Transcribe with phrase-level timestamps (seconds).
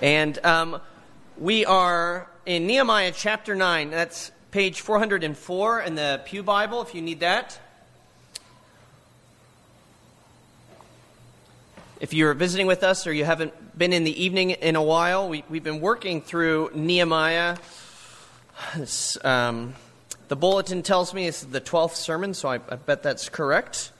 [0.00, 0.80] And um,
[1.36, 3.90] we are in Nehemiah chapter 9.
[3.90, 7.60] That's page 404 in the Pew Bible, if you need that.
[12.00, 15.28] If you're visiting with us or you haven't been in the evening in a while,
[15.28, 17.58] we, have been working through Nehemiah.
[19.22, 19.74] Um,
[20.28, 23.92] the bulletin tells me it's the 12th sermon, so I, I, bet that's correct.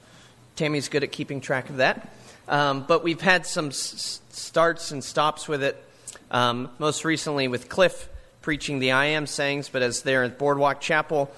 [0.55, 2.11] Tammy's good at keeping track of that.
[2.47, 5.83] Um, but we've had some s- starts and stops with it,
[6.31, 8.07] um, most recently with Cliff
[8.41, 11.29] preaching the I Am sayings, but as there at Boardwalk Chapel,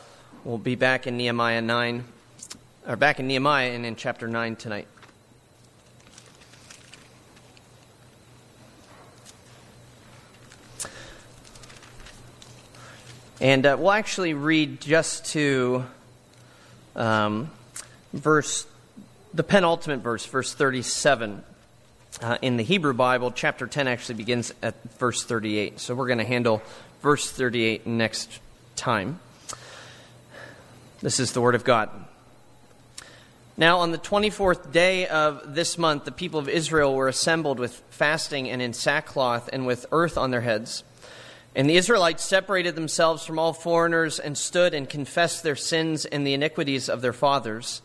[0.45, 2.05] we'll be back in Nehemiah 9,
[2.88, 4.88] or back in Nehemiah and in chapter 9 tonight.
[13.41, 15.84] And uh, we'll actually read just to
[16.95, 17.52] um,
[18.14, 18.67] verse,
[19.34, 21.44] the penultimate verse, verse 37.
[22.23, 25.77] Uh, in the Hebrew Bible, chapter 10 actually begins at verse 38.
[25.81, 26.62] So we're going to handle
[27.02, 28.39] verse 38 next
[28.78, 29.20] time.
[31.02, 31.89] This is the Word of God.
[33.58, 37.73] Now, on the 24th day of this month, the people of Israel were assembled with
[37.89, 40.86] fasting and in sackcloth and with earth on their heads.
[41.58, 46.25] And the Israelites separated themselves from all foreigners and stood and confessed their sins and
[46.25, 47.81] the iniquities of their fathers.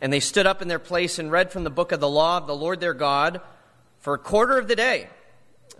[0.00, 2.38] And they stood up in their place and read from the book of the law
[2.38, 3.40] of the Lord their God
[4.00, 5.08] for a quarter of the day.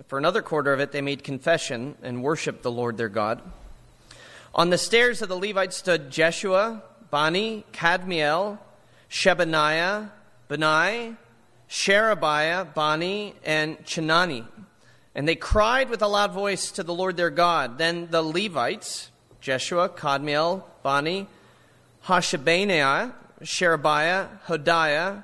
[0.07, 3.43] For another quarter of it, they made confession and worshiped the Lord their God.
[4.55, 8.59] On the stairs of the Levites stood Jeshua, Bani, Kadmiel,
[9.11, 10.11] Shebaniah,
[10.49, 11.17] Bunni,
[11.69, 14.47] Sherebiah, Bani, and Chenani.
[15.15, 17.79] And they cried with a loud voice to the Lord their God.
[17.79, 19.11] Then the Levites,
[19.41, 21.27] Jeshua, Kadmiel, Bani,
[22.05, 25.23] Hashabneiah, Sherebiah, Hodiah,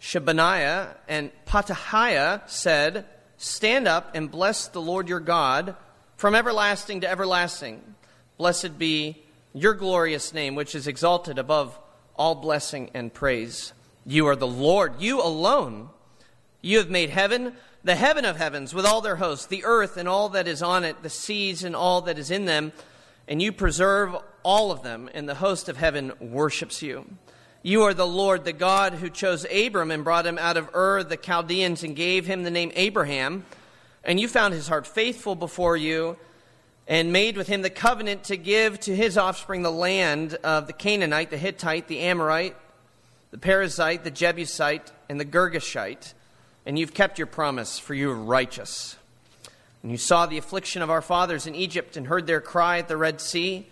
[0.00, 3.06] Shebaniah, and Pethahiah said,
[3.38, 5.76] Stand up and bless the Lord your God
[6.16, 7.82] from everlasting to everlasting.
[8.38, 9.22] Blessed be
[9.52, 11.78] your glorious name, which is exalted above
[12.14, 13.72] all blessing and praise.
[14.04, 15.90] You are the Lord, you alone.
[16.62, 17.54] You have made heaven
[17.86, 20.82] the heaven of heavens with all their hosts, the earth and all that is on
[20.82, 22.72] it, the seas and all that is in them,
[23.28, 27.06] and you preserve all of them, and the host of heaven worships you.
[27.66, 31.02] You are the Lord, the God who chose Abram and brought him out of Ur
[31.02, 33.44] the Chaldeans and gave him the name Abraham.
[34.04, 36.16] And you found his heart faithful before you
[36.86, 40.72] and made with him the covenant to give to his offspring the land of the
[40.72, 42.54] Canaanite, the Hittite, the Amorite,
[43.32, 46.12] the Perizzite, the Jebusite, and the Girgashite
[46.66, 48.96] and you've kept your promise, for you are righteous.
[49.82, 52.86] And you saw the affliction of our fathers in Egypt and heard their cry at
[52.86, 53.66] the Red Sea,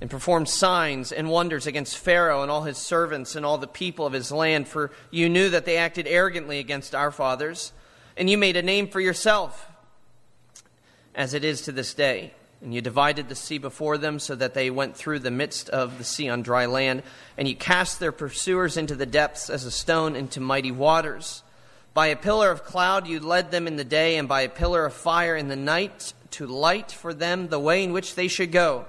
[0.00, 4.06] and performed signs and wonders against Pharaoh and all his servants and all the people
[4.06, 7.72] of his land, for you knew that they acted arrogantly against our fathers.
[8.16, 9.68] And you made a name for yourself,
[11.14, 12.32] as it is to this day.
[12.60, 15.98] And you divided the sea before them so that they went through the midst of
[15.98, 17.04] the sea on dry land.
[17.36, 21.44] And you cast their pursuers into the depths as a stone into mighty waters.
[21.94, 24.84] By a pillar of cloud you led them in the day, and by a pillar
[24.84, 28.52] of fire in the night to light for them the way in which they should
[28.52, 28.86] go.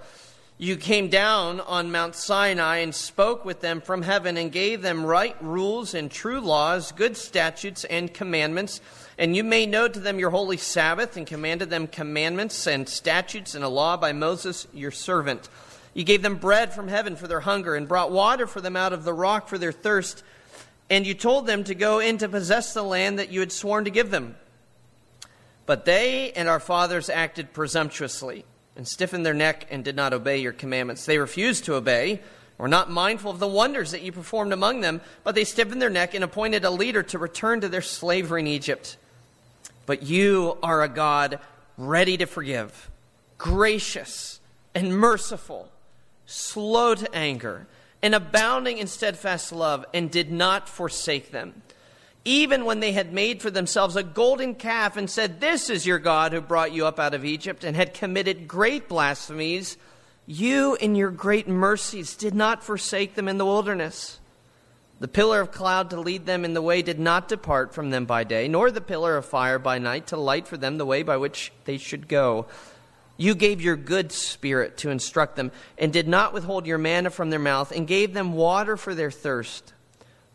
[0.62, 5.06] You came down on Mount Sinai and spoke with them from heaven and gave them
[5.06, 8.81] right rules and true laws, good statutes and commandments.
[9.18, 13.56] And you made known to them your holy Sabbath and commanded them commandments and statutes
[13.56, 15.47] and a law by Moses your servant.
[15.94, 18.91] You gave them bread from heaven for their hunger and brought water for them out
[18.91, 20.24] of the rock for their thirst
[20.90, 23.86] and you told them to go in to possess the land that you had sworn
[23.86, 24.36] to give them.
[25.66, 28.44] But they and our fathers acted presumptuously
[28.79, 31.06] and stiffened their neck and did not obey your commandments.
[31.06, 32.22] They refused to obey,
[32.57, 35.90] were not mindful of the wonders that you performed among them, but they stiffened their
[35.90, 38.95] neck and appointed a leader to return to their slavery in Egypt.
[39.85, 41.40] But you are a God
[41.78, 42.90] ready to forgive,
[43.38, 44.40] gracious
[44.73, 45.69] and merciful,
[46.25, 47.67] slow to anger
[48.01, 51.63] and abounding in steadfast love, and did not forsake them.
[52.25, 56.00] Even when they had made for themselves a golden calf and said, This is your
[56.00, 59.78] God who brought you up out of Egypt, and had committed great blasphemies,
[60.26, 64.20] you in your great mercies did not forsake them in the wilderness.
[64.99, 68.05] The pillar of cloud to lead them in the way did not depart from them
[68.05, 71.03] by day, nor the pillar of fire by night to light for them the way
[71.03, 72.47] by which they should go.
[73.16, 77.29] You gave your good spirit to instruct them, and did not withhold your manna from
[77.29, 79.73] their mouth, and gave them water for their thirst.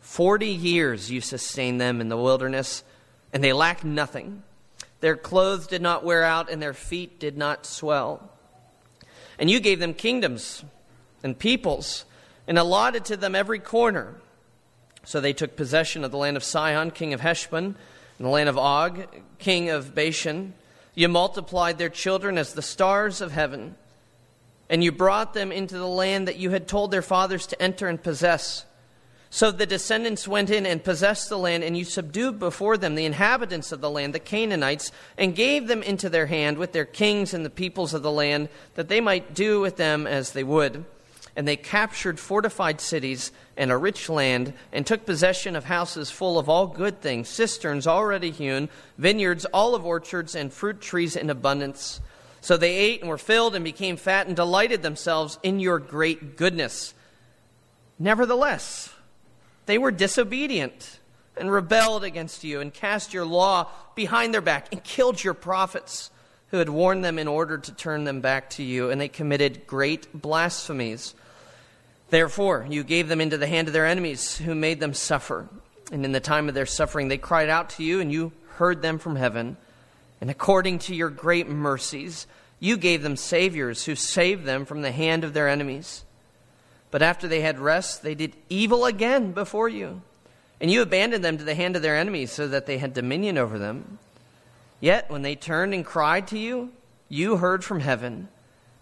[0.05, 2.83] Forty years you sustained them in the wilderness,
[3.33, 4.43] and they lacked nothing.
[5.01, 8.31] Their clothes did not wear out, and their feet did not swell.
[9.39, 10.63] And you gave them kingdoms
[11.23, 12.05] and peoples,
[12.47, 14.13] and allotted to them every corner.
[15.03, 17.75] So they took possession of the land of Sihon, king of Heshbon,
[18.17, 19.07] and the land of Og,
[19.39, 20.53] king of Bashan
[20.93, 23.75] You multiplied their children as the stars of heaven,
[24.69, 27.87] and you brought them into the land that you had told their fathers to enter
[27.87, 28.65] and possess.
[29.35, 33.03] So the descendants went in and possessed the land, and you subdued before them the
[33.03, 37.33] inhabitants of the land, the Canaanites, and gave them into their hand with their kings
[37.33, 40.85] and the peoples of the land, that they might do with them as they would.
[41.35, 46.39] And they captured fortified cities and a rich land, and took possession of houses full
[46.39, 51.99] of all good things, cisterns already hewn, vineyards, olive orchards, and fruit trees in abundance.
[52.39, 56.37] So they ate and were filled and became fat and delighted themselves in your great
[56.37, 56.93] goodness.
[57.99, 58.93] Nevertheless,
[59.65, 60.99] they were disobedient
[61.37, 66.11] and rebelled against you and cast your law behind their back and killed your prophets
[66.49, 68.89] who had warned them in order to turn them back to you.
[68.89, 71.13] And they committed great blasphemies.
[72.09, 75.49] Therefore, you gave them into the hand of their enemies who made them suffer.
[75.91, 78.81] And in the time of their suffering, they cried out to you, and you heard
[78.81, 79.57] them from heaven.
[80.21, 82.25] And according to your great mercies,
[82.59, 86.04] you gave them saviors who saved them from the hand of their enemies.
[86.95, 90.01] But after they had rest, they did evil again before you.
[90.61, 93.37] And you abandoned them to the hand of their enemies so that they had dominion
[93.37, 93.99] over them.
[94.79, 96.71] Yet when they turned and cried to you,
[97.09, 98.29] you heard from heaven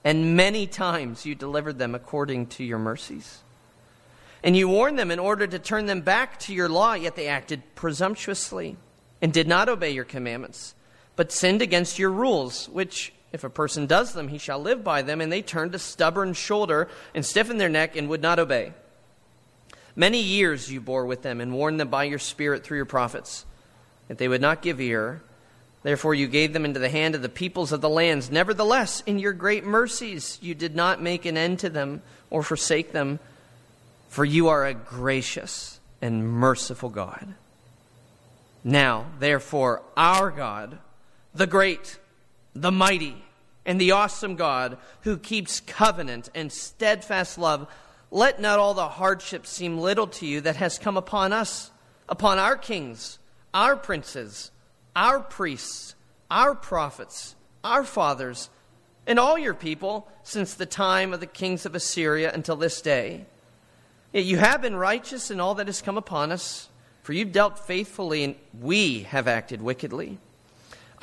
[0.03, 3.39] and many times you delivered them according to your mercies.
[4.43, 7.27] And you warned them in order to turn them back to your law, yet they
[7.27, 8.77] acted presumptuously
[9.23, 10.75] and did not obey your commandments,
[11.15, 15.01] but sinned against your rules, which, if a person does them, he shall live by
[15.01, 15.19] them.
[15.19, 18.71] And they turned a stubborn shoulder and stiffened their neck and would not obey.
[19.95, 23.45] Many years you bore with them and warned them by your Spirit through your prophets,
[24.07, 25.21] that they would not give ear
[25.83, 28.31] Therefore, you gave them into the hand of the peoples of the lands.
[28.31, 32.93] Nevertheless, in your great mercies, you did not make an end to them or forsake
[32.93, 33.19] them,
[34.07, 37.35] for you are a gracious and merciful God.
[38.63, 40.77] Now, therefore, our God,
[41.35, 41.99] the great,
[42.55, 43.23] the mighty,
[43.65, 47.67] and the awesome God, who keeps covenant and steadfast love,
[48.11, 51.71] let not all the hardship seem little to you that has come upon us,
[52.07, 53.19] upon our kings,
[53.53, 54.51] our princes
[54.95, 55.95] our priests,
[56.29, 58.49] our prophets, our fathers,
[59.07, 63.25] and all your people since the time of the kings of Assyria until this day.
[64.11, 66.69] Yet you have been righteous in all that has come upon us,
[67.01, 70.19] for you've dealt faithfully, and we have acted wickedly.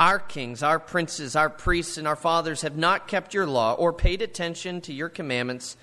[0.00, 3.92] Our kings, our princes, our priests, and our fathers have not kept your law or
[3.92, 5.76] paid attention to your commandments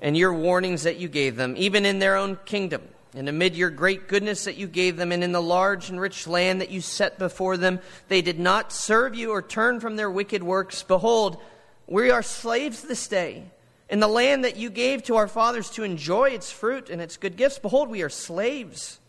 [0.00, 2.82] and your warnings that you gave them, even in their own kingdom.
[3.16, 6.28] And amid your great goodness that you gave them, and in the large and rich
[6.28, 10.10] land that you set before them, they did not serve you or turn from their
[10.10, 10.84] wicked works.
[10.84, 11.42] Behold,
[11.88, 13.50] we are slaves this day.
[13.88, 17.16] In the land that you gave to our fathers to enjoy its fruit and its
[17.16, 19.00] good gifts, behold, we are slaves.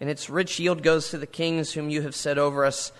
[0.00, 2.90] And its rich yield goes to the kings whom you have set over us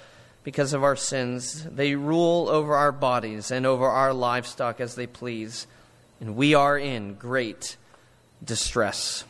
[0.47, 1.65] because of our sins.
[1.65, 5.67] They rule over our bodies and over our livestock as they please.
[6.21, 7.77] And we are in great
[8.45, 9.25] distress.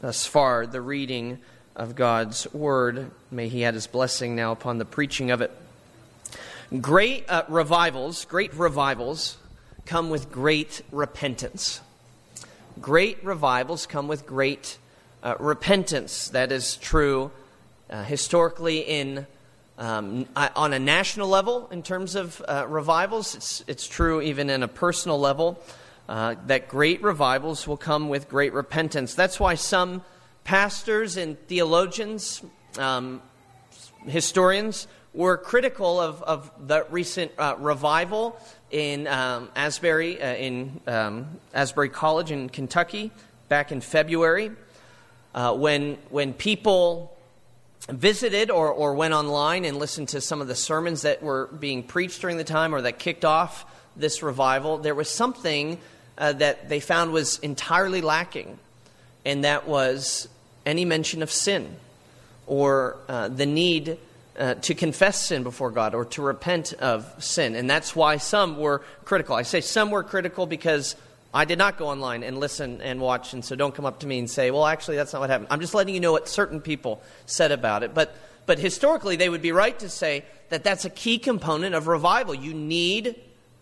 [0.00, 1.38] Thus far, the reading
[1.76, 3.12] of God's word.
[3.30, 5.52] May He add His blessing now upon the preaching of it.
[6.80, 9.36] Great uh, revivals, great revivals
[9.84, 11.80] come with great repentance.
[12.80, 14.78] Great revivals come with great
[15.22, 16.26] uh, repentance.
[16.30, 17.30] That is true
[17.88, 19.28] uh, historically in
[19.78, 23.34] um, on a national level in terms of uh, revivals.
[23.34, 25.60] It's, it's true even in a personal level
[26.08, 29.14] uh, that great revivals will come with great repentance.
[29.14, 30.02] That's why some
[30.44, 32.42] pastors and theologians,
[32.78, 33.20] um,
[34.06, 38.38] historians, were critical of, of the recent uh, revival
[38.70, 43.10] in um, Asbury, uh, in um, Asbury College in Kentucky
[43.48, 44.52] back in February,
[45.34, 47.15] uh, when when people
[47.88, 51.82] visited or, or went online and listened to some of the sermons that were being
[51.82, 53.64] preached during the time or that kicked off
[53.96, 55.78] this revival, there was something
[56.18, 58.58] uh, that they found was entirely lacking,
[59.24, 60.28] and that was
[60.64, 61.76] any mention of sin
[62.46, 63.98] or uh, the need
[64.38, 67.54] uh, to confess sin before God or to repent of sin.
[67.54, 69.34] And that's why some were critical.
[69.34, 70.96] I say some were critical because
[71.36, 74.06] I did not go online and listen and watch, and so don't come up to
[74.06, 75.48] me and say, well, actually, that's not what happened.
[75.50, 77.92] I'm just letting you know what certain people said about it.
[77.92, 78.16] But,
[78.46, 82.34] but historically, they would be right to say that that's a key component of revival.
[82.34, 83.16] You need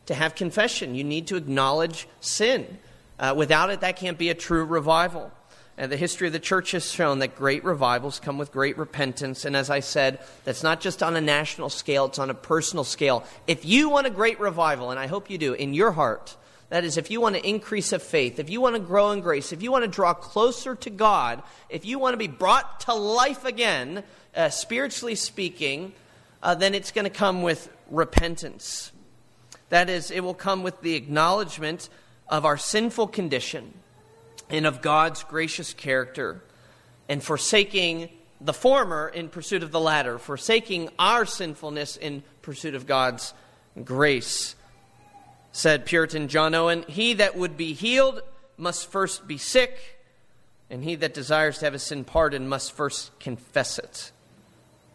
[0.07, 0.95] to have confession.
[0.95, 2.79] You need to acknowledge sin.
[3.19, 5.33] Uh, without it, that can't be a true revival.
[5.77, 9.45] And the history of the church has shown that great revivals come with great repentance.
[9.45, 12.85] And as I said, that's not just on a national scale, it's on a personal
[12.85, 13.25] scale.
[13.49, 16.37] If you want a great revival, and I hope you do, in your heart,
[16.71, 19.21] that is, if you want to increase of faith, if you want to grow in
[19.21, 22.81] grace, if you want to draw closer to God, if you want to be brought
[22.81, 24.03] to life again,
[24.35, 25.93] uh, spiritually speaking,
[26.43, 28.93] uh, then it's going to come with repentance.
[29.69, 31.89] That is, it will come with the acknowledgement
[32.29, 33.75] of our sinful condition
[34.51, 36.43] and of God's gracious character,
[37.09, 42.87] and forsaking the former in pursuit of the latter, forsaking our sinfulness in pursuit of
[42.87, 43.33] God's
[43.85, 44.55] grace.
[45.57, 48.21] Said Puritan John Owen, He that would be healed
[48.57, 50.01] must first be sick,
[50.69, 54.11] and he that desires to have his sin pardoned must first confess it.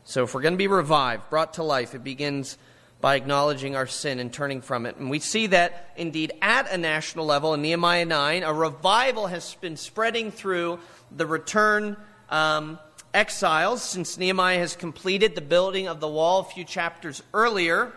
[0.03, 2.57] So if we're going to be revived, brought to life, it begins
[2.99, 4.97] by acknowledging our sin and turning from it.
[4.97, 9.55] And we see that indeed at a national level in Nehemiah 9, a revival has
[9.61, 11.95] been spreading through the return
[12.29, 12.79] um,
[13.13, 17.93] exiles since Nehemiah has completed the building of the wall a few chapters earlier.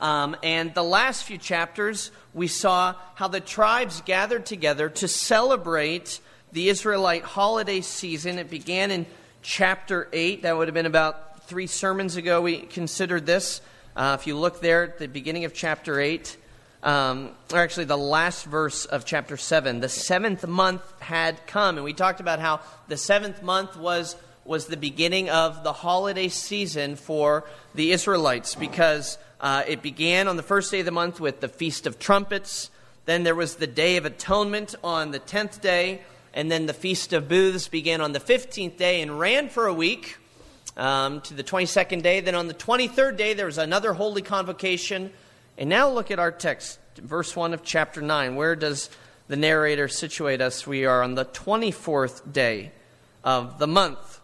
[0.00, 6.20] Um, and the last few chapters, we saw how the tribes gathered together to celebrate
[6.52, 8.38] the Israelite holiday season.
[8.38, 9.06] It began in
[9.42, 10.42] chapter 8.
[10.42, 13.60] That would have been about three sermons ago we considered this.
[13.94, 16.36] Uh, if you look there at the beginning of chapter 8,
[16.82, 21.76] um, or actually the last verse of chapter 7, the seventh month had come.
[21.76, 26.28] And we talked about how the seventh month was, was the beginning of the holiday
[26.28, 31.18] season for the Israelites because uh, it began on the first day of the month
[31.18, 32.70] with the Feast of Trumpets.
[33.06, 36.02] Then there was the Day of Atonement on the 10th day.
[36.34, 39.74] And then the Feast of Booths began on the 15th day and ran for a
[39.74, 40.18] week
[40.76, 42.20] um, to the 22nd day.
[42.20, 45.10] Then on the 23rd day, there was another holy convocation.
[45.56, 48.36] And now look at our text, verse 1 of chapter 9.
[48.36, 48.90] Where does
[49.26, 50.66] the narrator situate us?
[50.66, 52.72] We are on the 24th day
[53.24, 54.20] of the month.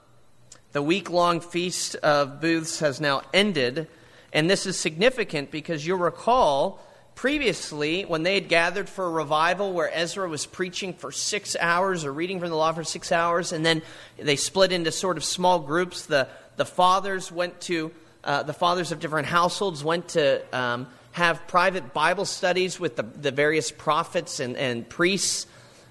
[0.73, 3.88] The week long feast of booths has now ended.
[4.33, 6.80] And this is significant because you'll recall
[7.14, 12.04] previously when they had gathered for a revival where Ezra was preaching for six hours
[12.04, 13.83] or reading from the law for six hours, and then
[14.18, 16.06] they split into sort of small groups.
[16.06, 17.90] The, the fathers went to,
[18.23, 23.02] uh, the fathers of different households went to um, have private Bible studies with the,
[23.02, 25.47] the various prophets and, and priests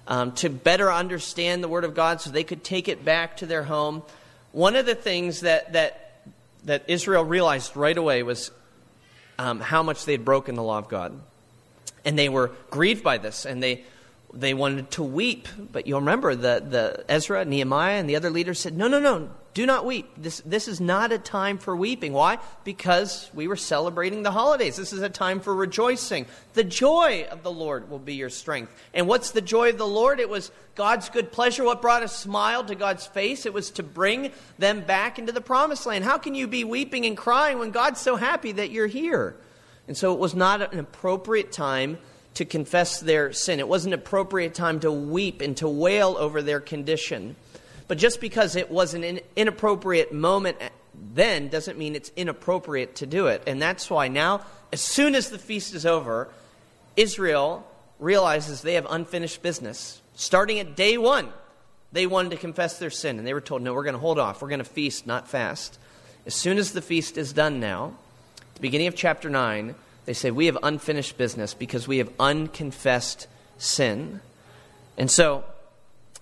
[0.06, 3.46] um, to better understand the Word of God so they could take it back to
[3.46, 4.04] their home.
[4.52, 6.05] One of the things that, that,
[6.66, 8.50] that Israel realized right away was
[9.38, 11.18] um, how much they had broken the law of God.
[12.04, 13.84] And they were grieved by this, and they,
[14.32, 15.48] they wanted to weep.
[15.58, 19.30] But you'll remember that the Ezra, Nehemiah, and the other leaders said, No, no, no,
[19.56, 20.06] do not weep.
[20.18, 22.12] This, this is not a time for weeping.
[22.12, 22.40] Why?
[22.62, 24.76] Because we were celebrating the holidays.
[24.76, 26.26] This is a time for rejoicing.
[26.52, 28.70] The joy of the Lord will be your strength.
[28.92, 30.20] And what's the joy of the Lord?
[30.20, 31.64] It was God's good pleasure.
[31.64, 33.46] What brought a smile to God's face?
[33.46, 36.04] It was to bring them back into the promised land.
[36.04, 39.36] How can you be weeping and crying when God's so happy that you're here?
[39.88, 41.96] And so it was not an appropriate time
[42.34, 43.58] to confess their sin.
[43.58, 47.36] It wasn't an appropriate time to weep and to wail over their condition.
[47.88, 50.68] But just because it was an inappropriate moment eh,
[51.14, 53.42] then doesn't mean it's inappropriate to do it.
[53.46, 56.28] And that's why now, as soon as the feast is over,
[56.96, 57.66] Israel
[57.98, 60.00] realizes they have unfinished business.
[60.14, 61.28] Starting at day one,
[61.92, 64.18] they wanted to confess their sin, and they were told, no, we're going to hold
[64.18, 64.42] off.
[64.42, 65.78] We're going to feast, not fast.
[66.26, 67.94] As soon as the feast is done now,
[68.54, 69.74] the beginning of chapter 9,
[70.06, 73.28] they say, We have unfinished business because we have unconfessed
[73.58, 74.20] sin.
[74.96, 75.44] And so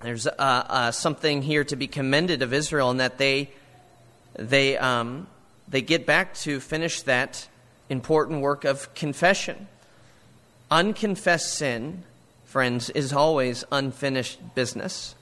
[0.02, 3.50] there's uh, uh, something here to be commended of Israel in that they,
[4.38, 5.26] they, um,
[5.68, 7.48] they get back to finish that
[7.88, 9.68] important work of confession.
[10.70, 12.02] Unconfessed sin,
[12.44, 15.14] friends, is always unfinished business.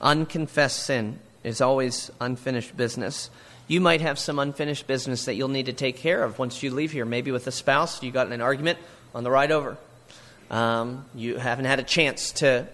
[0.00, 3.30] Unconfessed sin is always unfinished business
[3.70, 6.72] you might have some unfinished business that you'll need to take care of once you
[6.72, 7.04] leave here.
[7.04, 8.80] Maybe with a spouse, you got in an argument
[9.14, 9.76] on the ride over.
[10.50, 12.66] Um, you haven't had a chance to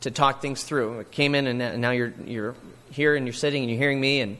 [0.00, 1.00] to talk things through.
[1.00, 2.54] It came in, and now you're you're
[2.90, 4.38] here and you're sitting and you're hearing me, and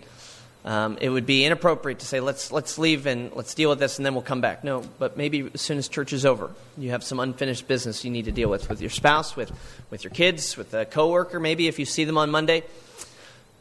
[0.65, 3.99] um, it would be inappropriate to say let's let's leave and let's deal with this
[3.99, 4.65] and then we'll come back.
[4.65, 8.11] No, but maybe as soon as church is over, you have some unfinished business you
[8.11, 9.53] need to deal with with your spouse, with
[9.91, 11.41] with your kids, with a coworker.
[11.41, 12.65] Maybe if you see them on Monday,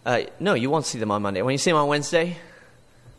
[0.05, 1.41] uh, no, you won't see them on Monday.
[1.41, 2.37] When you see them on Wednesday,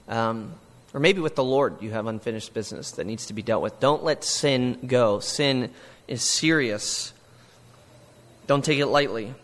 [0.09, 0.55] um,
[0.93, 3.79] or maybe with the Lord, you have unfinished business that needs to be dealt with.
[3.81, 5.21] Don't let sin go.
[5.21, 5.71] Sin
[6.09, 7.13] is serious.
[8.49, 9.35] Don't take it lightly.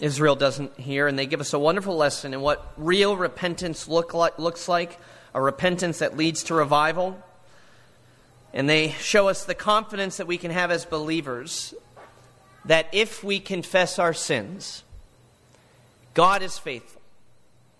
[0.00, 4.14] Israel doesn't hear, and they give us a wonderful lesson in what real repentance look
[4.14, 4.98] like, looks like
[5.34, 7.20] a repentance that leads to revival.
[8.54, 11.74] And they show us the confidence that we can have as believers
[12.64, 14.84] that if we confess our sins,
[16.14, 17.02] God is faithful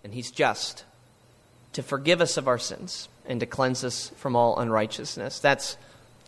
[0.02, 0.84] and He's just
[1.74, 5.38] to forgive us of our sins and to cleanse us from all unrighteousness.
[5.38, 5.76] That's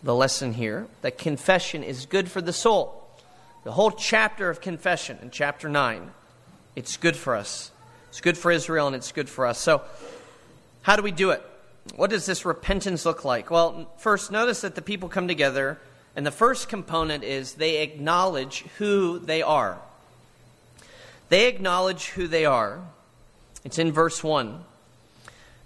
[0.01, 3.04] the lesson here that confession is good for the soul.
[3.65, 6.11] The whole chapter of confession in chapter 9,
[6.75, 7.71] it's good for us.
[8.09, 9.57] It's good for Israel and it's good for us.
[9.57, 9.81] So,
[10.83, 11.43] how do we do it?
[11.95, 13.49] what does this repentance look like?
[13.49, 15.79] Well, first, notice that the people come together,
[16.15, 19.79] and the first component is they acknowledge who they are.
[21.29, 22.81] They acknowledge who they are.
[23.63, 24.63] It's in verse 1.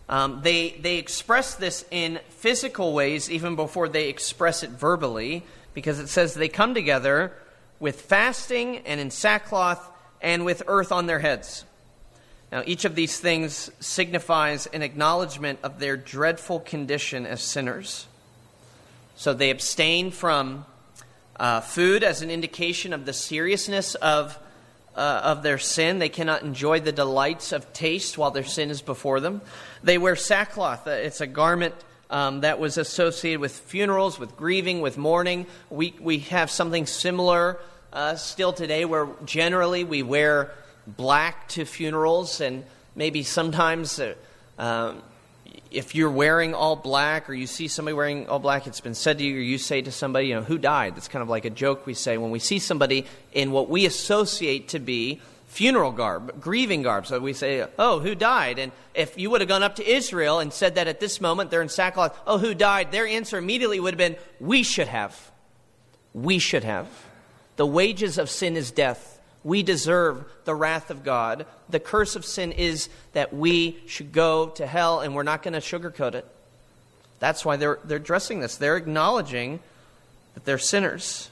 [0.08, 6.00] Um, they, they express this in physical ways even before they express it verbally, because
[6.00, 7.34] it says they come together
[7.79, 9.89] with fasting and in sackcloth
[10.21, 11.65] and with earth on their heads.
[12.51, 18.07] Now, each of these things signifies an acknowledgement of their dreadful condition as sinners.
[19.15, 20.65] So they abstain from
[21.39, 24.38] uh, food as an indication of the seriousness of,
[24.95, 26.00] uh, of their sin.
[26.00, 29.41] They cannot enjoy the delights of taste while their sin is before them.
[29.83, 31.75] They wear sackcloth, uh, it's a garment.
[32.11, 35.45] Um, that was associated with funerals, with grieving, with mourning.
[35.69, 37.59] We, we have something similar
[37.93, 40.51] uh, still today where generally we wear
[40.87, 42.63] black to funerals, and
[42.95, 44.15] maybe sometimes uh,
[44.57, 45.03] um,
[45.71, 49.19] if you're wearing all black or you see somebody wearing all black, it's been said
[49.19, 50.95] to you, or you say to somebody, you know, who died?
[50.95, 53.85] That's kind of like a joke we say when we see somebody in what we
[53.85, 57.08] associate to be funeral garb, grieving garb.
[57.08, 58.60] So we say, oh, who died?
[58.60, 61.51] And if you would have gone up to Israel and said that at this moment
[61.51, 62.91] they're in sackcloth, oh, who died?
[62.91, 65.32] Their answer immediately would have been, we should have.
[66.13, 66.88] We should have.
[67.58, 69.20] The wages of sin is death.
[69.44, 71.46] We deserve the wrath of God.
[71.68, 75.53] The curse of sin is that we should go to hell, and we're not going
[75.53, 76.25] to sugarcoat it.
[77.20, 78.56] That's why they're, they're addressing this.
[78.56, 79.60] They're acknowledging
[80.36, 81.29] that they're sinners.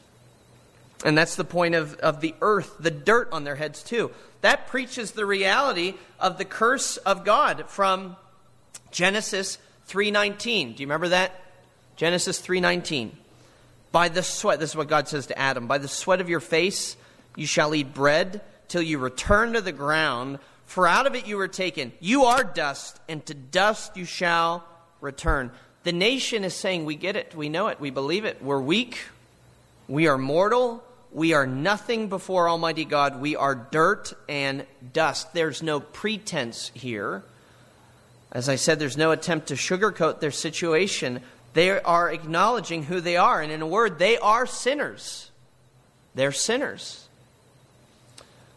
[1.06, 4.12] And that's the point of, of the earth, the dirt on their heads, too.
[4.42, 8.16] That preaches the reality of the curse of God from
[8.92, 9.58] Genesis
[9.90, 10.76] 3.19.
[10.76, 11.40] Do you remember that?
[11.96, 13.12] Genesis 3.19.
[13.92, 16.40] By the sweat, this is what God says to Adam, by the sweat of your
[16.40, 16.98] face
[17.36, 21.38] you shall eat bread till you return to the ground, for out of it you
[21.38, 21.94] were taken.
[22.00, 24.66] You are dust, and to dust you shall
[25.00, 25.52] return.
[25.84, 28.44] The nation is saying, We get it, we know it, we believe it.
[28.44, 29.00] We're weak,
[29.88, 35.34] we are mortal, we are nothing before Almighty God, we are dirt and dust.
[35.34, 37.24] There's no pretense here.
[38.32, 41.22] As I said, there's no attempt to sugarcoat their situation.
[41.54, 45.32] They are acknowledging who they are, and in a word, they are sinners.
[46.14, 47.08] They're sinners.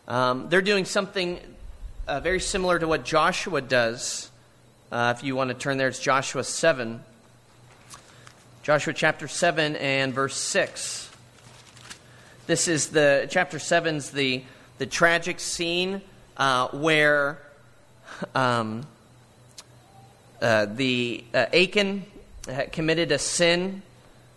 [0.09, 1.38] Um, they're doing something
[2.09, 4.31] uh, very similar to what Joshua does.
[4.90, 7.01] Uh, if you want to turn there, it's Joshua 7.
[8.64, 11.10] Joshua chapter 7 and verse 6.
[12.50, 14.42] This is the, chapter 7's the,
[14.78, 16.02] the tragic scene
[16.36, 17.38] uh, where
[18.34, 18.88] um,
[20.42, 22.04] uh, the uh, Achan
[22.72, 23.82] committed a sin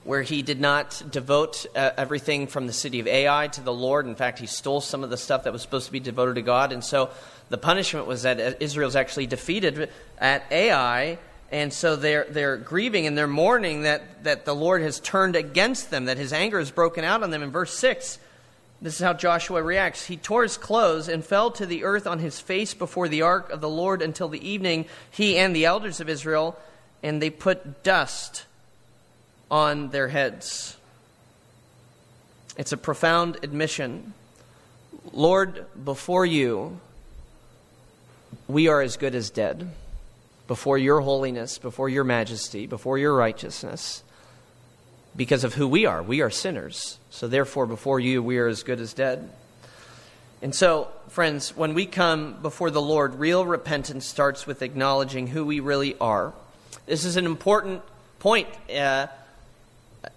[0.03, 4.05] where he did not devote uh, everything from the city of Ai to the Lord.
[4.05, 6.43] In fact, he stole some of the stuff that was supposed to be devoted to
[6.43, 6.71] God.
[6.71, 7.09] And so
[7.49, 11.17] the punishment was that Israel's actually defeated at Ai.
[11.53, 15.91] And so they're, they're grieving and they're mourning that, that the Lord has turned against
[15.91, 17.43] them, that his anger has broken out on them.
[17.43, 18.17] In verse 6,
[18.81, 20.07] this is how Joshua reacts.
[20.07, 23.51] He tore his clothes and fell to the earth on his face before the ark
[23.51, 26.59] of the Lord until the evening, he and the elders of Israel,
[27.03, 28.45] and they put dust
[29.51, 30.75] on their heads.
[32.57, 34.15] It's a profound admission.
[35.11, 36.79] Lord, before you,
[38.47, 39.69] we are as good as dead.
[40.53, 44.03] Before your holiness, before your majesty, before your righteousness,
[45.15, 46.03] because of who we are.
[46.03, 46.99] We are sinners.
[47.09, 49.31] So, therefore, before you, we are as good as dead.
[50.43, 55.43] And so, friends, when we come before the Lord, real repentance starts with acknowledging who
[55.43, 56.33] we really are.
[56.85, 57.81] This is an important
[58.19, 58.47] point.
[58.71, 59.07] Uh,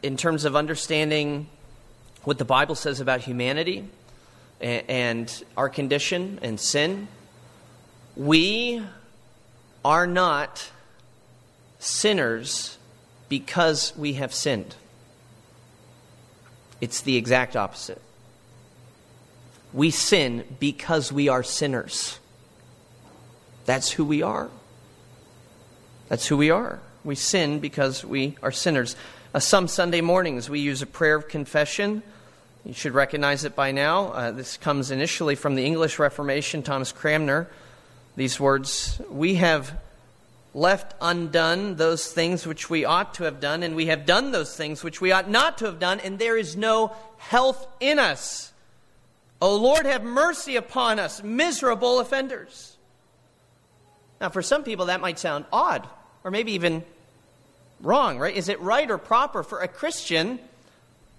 [0.02, 1.46] in terms of understanding
[2.24, 3.88] what the Bible says about humanity
[4.60, 7.08] and, our condition and sin,
[8.16, 8.82] we
[9.86, 10.68] are not
[11.78, 12.76] sinners
[13.28, 14.74] because we have sinned.
[16.80, 18.02] It's the exact opposite.
[19.72, 22.18] We sin because we are sinners.
[23.64, 24.50] That's who we are.
[26.08, 26.80] That's who we are.
[27.04, 28.96] We sin because we are sinners.
[29.32, 32.02] Uh, some Sunday mornings we use a prayer of confession.
[32.64, 34.08] You should recognize it by now.
[34.08, 37.46] Uh, this comes initially from the English Reformation, Thomas Cranmer.
[38.16, 39.78] These words We have
[40.54, 44.56] left undone those things which we ought to have done, and we have done those
[44.56, 48.52] things which we ought not to have done, and there is no health in us.
[49.42, 52.74] O Lord, have mercy upon us, miserable offenders.
[54.18, 55.86] Now, for some people, that might sound odd,
[56.24, 56.84] or maybe even
[57.82, 58.34] wrong, right?
[58.34, 60.38] Is it right or proper for a Christian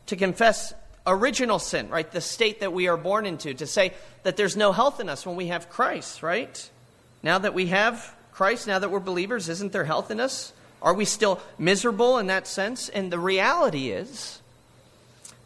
[0.07, 0.73] to confess
[1.05, 2.12] original sin, right?
[2.12, 5.27] The state that we are born into, to say that there's no health in us
[5.27, 6.69] when we have Christ, right?
[7.23, 9.49] Now that we have Christ now that we're believers?
[9.49, 10.53] Isn't there health in us?
[10.80, 12.88] Are we still miserable in that sense?
[12.88, 14.43] And the reality is,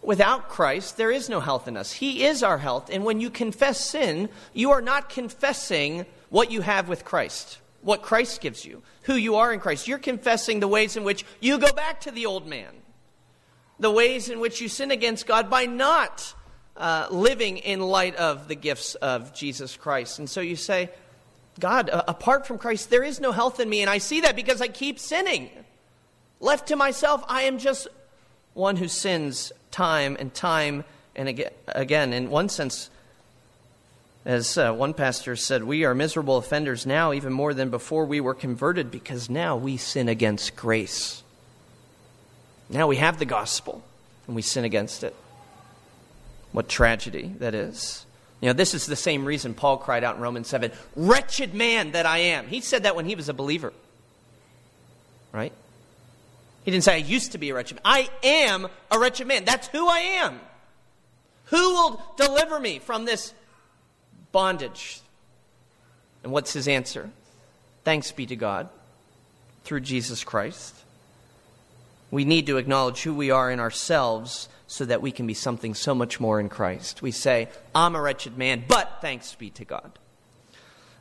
[0.01, 1.93] without Christ, there is no health in us.
[1.93, 2.89] He is our health.
[2.91, 8.01] And when you confess sin, you are not confessing what you have with Christ, what
[8.01, 9.88] Christ gives you, who you are in Christ.
[9.88, 12.73] You're confessing the ways in which you go back to the old man,
[13.79, 16.34] the ways in which you sin against God by not
[16.75, 20.19] uh, living in light of the gifts of Jesus Christ.
[20.19, 20.89] And so you say,
[21.59, 23.81] God, uh, apart from Christ, there is no health in me.
[23.81, 25.49] And I see that because I keep sinning.
[26.39, 27.87] Left to myself, I am just
[28.53, 30.83] one who sins time and time
[31.15, 32.13] and again.
[32.13, 32.89] In one sense,
[34.25, 38.21] as uh, one pastor said, we are miserable offenders now, even more than before we
[38.21, 41.23] were converted, because now we sin against grace.
[42.69, 43.83] Now we have the gospel,
[44.27, 45.15] and we sin against it.
[46.51, 48.05] What tragedy that is.
[48.41, 51.91] You know, this is the same reason Paul cried out in Romans 7 Wretched man
[51.91, 52.47] that I am.
[52.47, 53.71] He said that when he was a believer.
[55.32, 55.54] Right?
[56.65, 57.82] He didn't say, I used to be a wretched man.
[57.86, 59.45] I am a wretched man.
[59.45, 60.39] That's who I am.
[61.45, 63.34] Who will deliver me from this
[64.32, 65.01] bondage?
[66.23, 67.10] And what's his answer?
[67.84, 68.69] Thanks be to God
[69.63, 70.75] through Jesus Christ.
[72.10, 75.73] We need to acknowledge who we are in ourselves so that we can be something
[75.73, 77.01] so much more in Christ.
[77.01, 79.91] We say, I'm a wretched man, but thanks be to God.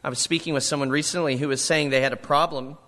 [0.02, 2.78] I was speaking with someone recently who was saying they had a problem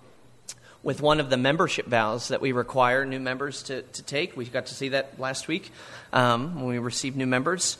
[0.82, 4.36] with one of the membership vows that we require new members to, to take.
[4.36, 5.70] We got to see that last week
[6.12, 7.78] um, when we received new members.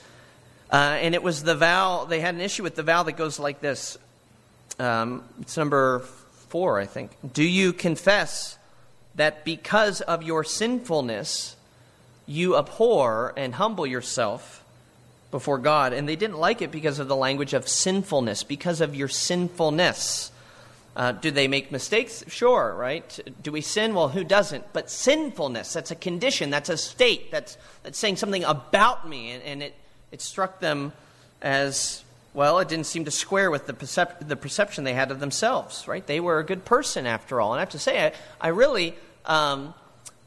[0.71, 3.41] Uh, and it was the vow, they had an issue with the vow that goes
[3.41, 3.99] like this.
[4.79, 6.07] Um, it's number
[6.51, 7.11] four, I think.
[7.33, 8.57] Do you confess
[9.17, 11.57] that because of your sinfulness,
[12.27, 14.65] you abhor and humble yourself
[15.31, 15.93] before God?
[15.93, 20.31] And they didn't like it because of the language of sinfulness, because of your sinfulness.
[20.95, 22.23] Uh, do they make mistakes?
[22.29, 23.19] Sure, right?
[23.43, 23.95] Do we sin?
[23.95, 24.73] Well, who doesn't?
[24.75, 29.31] But sinfulness, that's a condition, that's a state, that's, that's saying something about me.
[29.31, 29.75] And, and it,
[30.11, 30.93] it struck them
[31.41, 32.05] as,
[32.35, 35.89] well, it didn't seem to square with the, percep- the perception they had of themselves,
[35.89, 36.07] right?
[36.07, 37.55] They were a good person after all.
[37.55, 39.73] And I have to say, I, I really, um,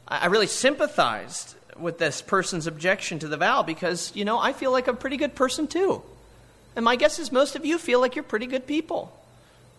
[0.08, 4.72] I really sympathized with this person's objection to the vow because, you know, I feel
[4.72, 6.02] like a pretty good person too.
[6.74, 9.12] And my guess is most of you feel like you're pretty good people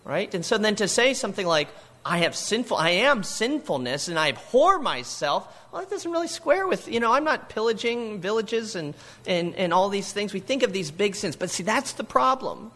[0.07, 0.33] right?
[0.33, 1.67] And so then to say something like,
[2.05, 6.65] I have sinful, I am sinfulness and I abhor myself, well, that doesn't really square
[6.65, 8.93] with, you know, I'm not pillaging villages and,
[9.25, 10.33] and, and all these things.
[10.33, 12.71] We think of these big sins, but see, that's the problem.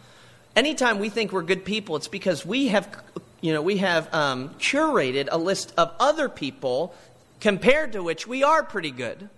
[0.58, 3.02] Anytime we think we're good people, it's because we have,
[3.40, 6.94] you know, we have um, curated a list of other people
[7.42, 9.30] compared to which we are pretty good.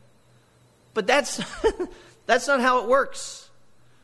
[0.93, 1.41] But that's,
[2.27, 3.49] that's not how it works.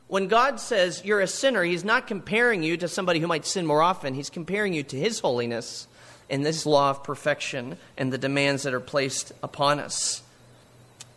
[0.07, 3.67] When God says you're a sinner, He's not comparing you to somebody who might sin
[3.67, 4.15] more often.
[4.15, 5.87] He's comparing you to His holiness
[6.31, 10.23] and this law of perfection and the demands that are placed upon us.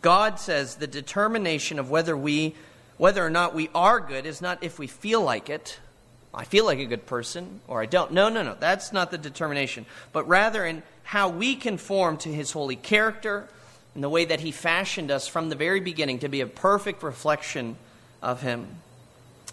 [0.03, 2.55] God says the determination of whether we
[2.97, 5.79] whether or not we are good is not if we feel like it.
[6.33, 8.11] I feel like a good person or I don't.
[8.11, 8.55] No, no, no.
[8.59, 9.85] That's not the determination.
[10.11, 13.47] But rather in how we conform to his holy character
[13.93, 17.03] and the way that he fashioned us from the very beginning to be a perfect
[17.03, 17.77] reflection
[18.21, 18.67] of him.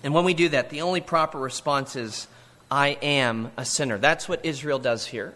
[0.03, 2.27] And when we do that, the only proper response is,
[2.71, 3.99] I am a sinner.
[3.99, 5.35] That's what Israel does here.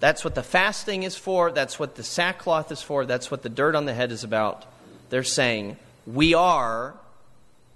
[0.00, 1.52] That's what the fasting is for.
[1.52, 3.06] That's what the sackcloth is for.
[3.06, 4.64] That's what the dirt on the head is about.
[5.10, 5.76] They're saying,
[6.06, 6.94] We are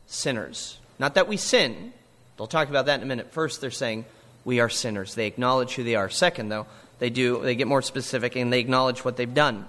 [0.07, 0.79] sinners.
[0.99, 1.93] Not that we sin.
[2.37, 3.33] They'll talk about that in a minute.
[3.33, 4.05] First, they're saying,
[4.45, 5.15] We are sinners.
[5.15, 6.11] They acknowledge who they are.
[6.11, 6.67] Second, though,
[6.99, 9.67] they do they get more specific and they acknowledge what they've done.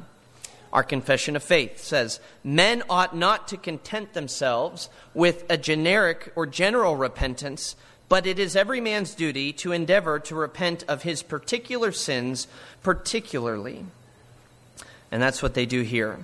[0.71, 6.45] Our confession of faith says men ought not to content themselves with a generic or
[6.45, 7.75] general repentance,
[8.09, 12.47] but it is every man's duty to endeavor to repent of his particular sins
[12.83, 13.85] particularly.
[15.11, 16.19] And that's what they do here.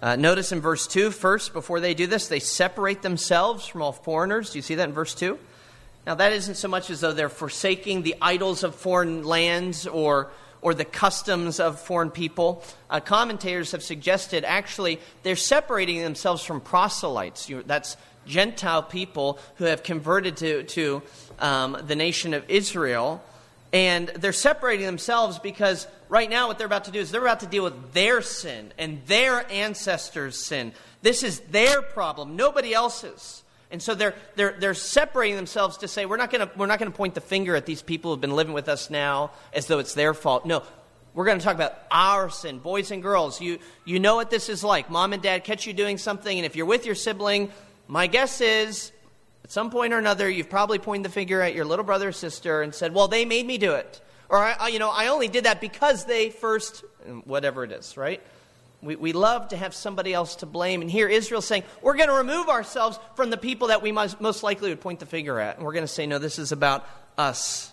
[0.00, 3.92] Uh, notice in verse 2, first, before they do this, they separate themselves from all
[3.92, 4.50] foreigners.
[4.50, 5.38] Do you see that in verse 2?
[6.08, 10.30] Now, that isn't so much as though they're forsaking the idols of foreign lands or
[10.62, 12.64] or the customs of foreign people.
[12.88, 17.50] Uh, commentators have suggested actually they're separating themselves from proselytes.
[17.50, 21.02] You, that's Gentile people who have converted to, to
[21.40, 23.22] um, the nation of Israel.
[23.74, 27.40] And they're separating themselves because right now what they're about to do is they're about
[27.40, 30.72] to deal with their sin and their ancestors' sin.
[31.02, 33.42] This is their problem, nobody else's.
[33.70, 37.20] And so they're, they're, they're separating themselves to say, we're not going to point the
[37.20, 40.46] finger at these people who've been living with us now as though it's their fault.
[40.46, 40.62] No,
[41.12, 42.60] we're going to talk about our sin.
[42.60, 44.90] Boys and girls, you, you know what this is like.
[44.90, 47.50] Mom and dad catch you doing something, and if you're with your sibling,
[47.88, 48.92] my guess is
[49.44, 52.12] At some point or another, you've probably pointed the finger at your little brother or
[52.12, 54.00] sister and said, Well, they made me do it.
[54.28, 56.84] Or, I, you know, I only did that because they first,
[57.24, 58.22] whatever it is, right?
[58.80, 60.82] We, we love to have somebody else to blame.
[60.82, 64.20] And here Israel's saying, we're going to remove ourselves from the people that we must,
[64.20, 65.56] most likely would point the finger at.
[65.56, 66.86] And we're going to say, no, this is about
[67.16, 67.72] us.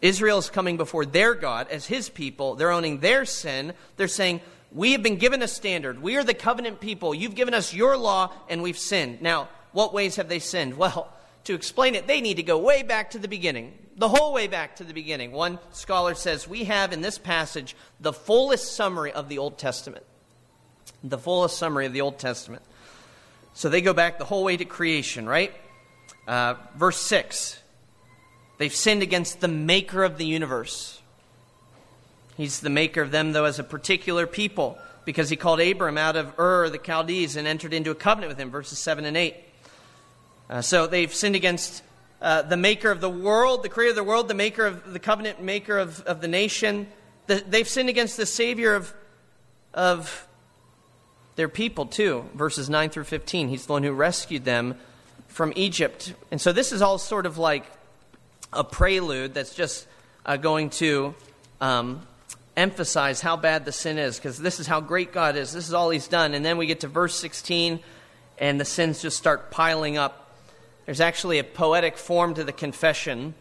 [0.00, 2.56] Israel is coming before their God as his people.
[2.56, 3.72] They're owning their sin.
[3.96, 4.40] They're saying,
[4.72, 6.02] we have been given a standard.
[6.02, 7.14] We are the covenant people.
[7.14, 9.22] You've given us your law, and we've sinned.
[9.22, 10.76] Now, what ways have they sinned?
[10.76, 11.08] Well,
[11.44, 14.46] to explain it, they need to go way back to the beginning, the whole way
[14.46, 15.32] back to the beginning.
[15.32, 20.04] One scholar says we have in this passage the fullest summary of the Old Testament.
[21.04, 22.62] The fullest summary of the Old Testament.
[23.54, 25.52] So they go back the whole way to creation, right?
[26.26, 27.58] Uh, verse 6
[28.58, 31.00] They've sinned against the maker of the universe.
[32.36, 36.16] He's the maker of them, though, as a particular people, because he called Abram out
[36.16, 39.34] of Ur, the Chaldees, and entered into a covenant with him, verses 7 and 8.
[40.50, 41.82] Uh, so they've sinned against
[42.20, 44.98] uh, the maker of the world, the creator of the world, the maker of the
[44.98, 46.86] covenant, maker of, of the nation.
[47.26, 48.94] The, they've sinned against the Savior of,
[49.74, 50.28] of
[51.36, 52.24] their people, too.
[52.34, 53.48] Verses 9 through 15.
[53.48, 54.76] He's the one who rescued them
[55.28, 56.14] from Egypt.
[56.30, 57.64] And so this is all sort of like
[58.52, 59.86] a prelude that's just
[60.26, 61.14] uh, going to
[61.60, 62.06] um,
[62.56, 65.52] emphasize how bad the sin is, because this is how great God is.
[65.52, 66.34] This is all He's done.
[66.34, 67.80] And then we get to verse 16,
[68.38, 70.21] and the sins just start piling up.
[70.86, 73.34] There's actually a poetic form to the confession.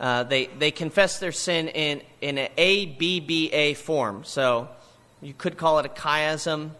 [0.00, 4.24] Uh, they, they confess their sin in, in an ABBA form.
[4.24, 4.68] So
[5.20, 6.70] you could call it a chiasm.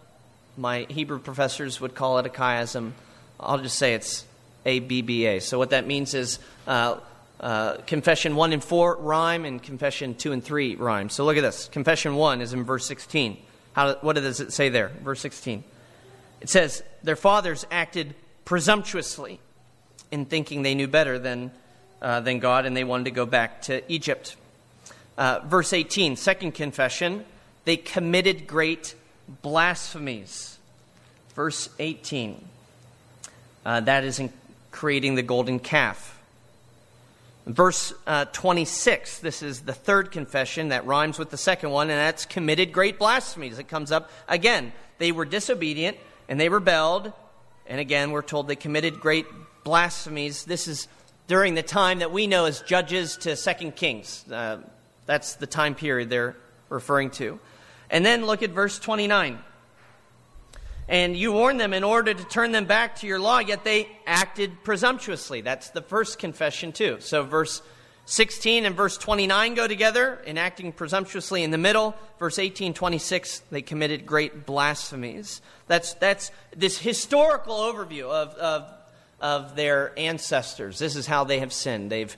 [0.57, 2.93] My Hebrew professors would call it a chiasm.
[3.39, 4.25] I'll just say it's
[4.65, 5.41] ABBA.
[5.43, 6.99] So what that means is uh,
[7.41, 11.09] uh, confession 1 and 4 rhyme, and confession 2 and 3 rhyme.
[11.11, 11.69] So look at this.
[11.69, 13.37] Confession 1 is in verse 16.
[13.75, 14.89] How, what does it say there?
[15.03, 15.63] Verse 16.
[16.41, 19.41] It says, Their fathers acted presumptuously
[20.11, 21.51] in thinking they knew better than,
[22.01, 24.37] uh, than God and they wanted to go back to Egypt.
[25.17, 27.25] Uh, verse 18, second confession,
[27.65, 28.95] they committed great
[29.43, 30.59] blasphemies.
[31.35, 32.45] Verse 18,
[33.65, 34.33] uh, that is in
[34.71, 36.19] creating the golden calf.
[37.47, 41.99] Verse uh, 26, this is the third confession that rhymes with the second one, and
[41.99, 43.59] that's committed great blasphemies.
[43.59, 44.73] It comes up again.
[44.99, 45.97] They were disobedient
[46.29, 47.13] and they rebelled,
[47.67, 49.27] and again, we're told they committed great
[49.69, 50.45] blasphemies.
[50.45, 50.89] This is
[51.27, 54.25] during the time that we know as Judges to Second Kings.
[54.33, 54.63] Uh,
[55.05, 56.37] that's the time period they're
[56.71, 57.39] referring to.
[57.91, 59.39] And then look at verse 29.
[60.89, 63.91] And you warned them in order to turn them back to your law, yet they
[64.07, 65.43] acted presumptuously.
[65.43, 66.97] That's the first confession, too.
[67.01, 67.61] So, verse
[68.07, 71.95] 16 and verse 29 go together in acting presumptuously in the middle.
[72.19, 75.43] Verse 18, 26, they committed great blasphemies.
[75.67, 78.78] That's, that's this historical overview of, of
[79.21, 80.79] of their ancestors.
[80.79, 81.91] This is how they have sinned.
[81.91, 82.17] They've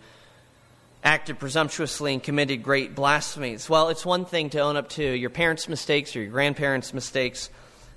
[1.03, 3.69] acted presumptuously and committed great blasphemies.
[3.69, 7.49] Well, it's one thing to own up to your parents' mistakes or your grandparents' mistakes,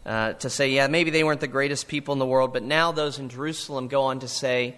[0.06, 2.92] uh, to say, yeah, maybe they weren't the greatest people in the world, but now
[2.92, 4.76] those in Jerusalem go on to say,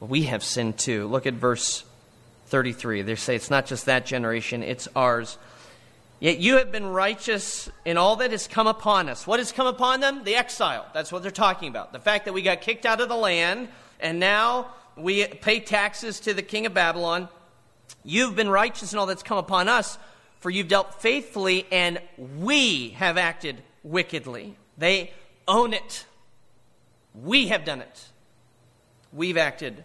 [0.00, 1.06] well, we have sinned too.
[1.06, 1.84] Look at verse
[2.46, 3.02] 33.
[3.02, 5.38] They say it's not just that generation, it's ours.
[6.20, 9.26] Yet you have been righteous in all that has come upon us.
[9.26, 10.24] What has come upon them?
[10.24, 10.86] The exile.
[10.94, 11.92] That's what they're talking about.
[11.92, 13.68] The fact that we got kicked out of the land
[14.00, 17.28] and now we pay taxes to the king of Babylon.
[18.04, 19.98] You've been righteous in all that's come upon us,
[20.40, 22.00] for you've dealt faithfully, and
[22.38, 24.56] we have acted wickedly.
[24.78, 25.12] They
[25.48, 26.06] own it.
[27.14, 28.08] We have done it.
[29.12, 29.84] We've acted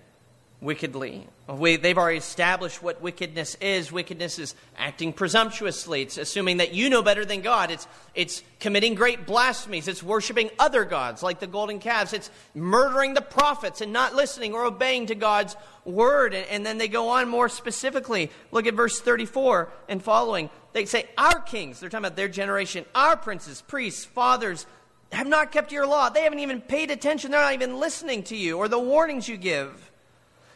[0.62, 1.26] wickedly.
[1.48, 3.92] We, they've already established what wickedness is.
[3.92, 6.02] Wickedness is acting presumptuously.
[6.02, 7.72] It's assuming that you know better than God.
[7.72, 9.88] It's, it's committing great blasphemies.
[9.88, 12.14] It's worshiping other gods like the golden calves.
[12.14, 16.34] It's murdering the prophets and not listening or obeying to God's word.
[16.34, 18.30] And, and then they go on more specifically.
[18.52, 20.50] Look at verse 34 and following.
[20.74, 24.66] They say, Our kings, they're talking about their generation, our princes, priests, fathers,
[25.12, 26.10] have not kept your law.
[26.10, 27.32] They haven't even paid attention.
[27.32, 29.89] They're not even listening to you or the warnings you give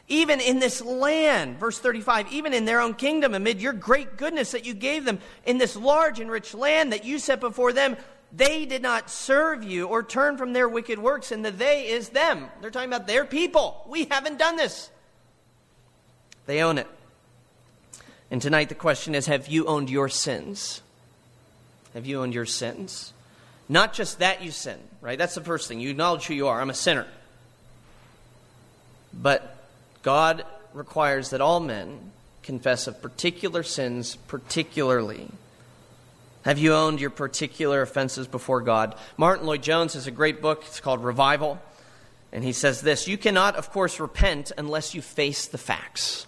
[0.07, 4.51] even in this land, verse 35, even in their own kingdom, amid your great goodness
[4.51, 7.95] that you gave them, in this large and rich land that you set before them,
[8.35, 12.09] they did not serve you or turn from their wicked works, and the they is
[12.09, 12.49] them.
[12.61, 13.85] They're talking about their people.
[13.87, 14.89] We haven't done this.
[16.47, 16.87] They own it.
[18.29, 20.81] And tonight the question is have you owned your sins?
[21.93, 23.13] Have you owned your sins?
[23.69, 25.17] Not just that you sin, right?
[25.17, 25.79] That's the first thing.
[25.79, 26.59] You acknowledge who you are.
[26.59, 27.07] I'm a sinner.
[29.13, 29.52] But
[30.03, 32.11] God requires that all men
[32.43, 35.31] confess of particular sins particularly.
[36.43, 38.95] Have you owned your particular offenses before God?
[39.15, 40.63] Martyn Lloyd-Jones has a great book.
[40.67, 41.59] It's called Revival.
[42.33, 46.27] And he says this You cannot, of course, repent unless you face the facts.